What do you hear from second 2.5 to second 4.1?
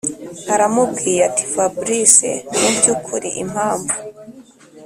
mubyukuri impamvu